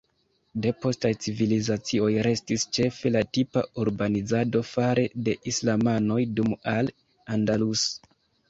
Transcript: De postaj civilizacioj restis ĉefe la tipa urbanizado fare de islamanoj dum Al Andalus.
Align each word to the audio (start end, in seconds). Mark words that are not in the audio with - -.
De 0.61 0.69
postaj 0.85 1.09
civilizacioj 1.25 2.07
restis 2.27 2.65
ĉefe 2.77 3.11
la 3.17 3.23
tipa 3.39 3.63
urbanizado 3.83 4.65
fare 4.73 5.07
de 5.29 5.37
islamanoj 5.53 6.19
dum 6.41 6.57
Al 6.77 6.91
Andalus. 7.37 7.89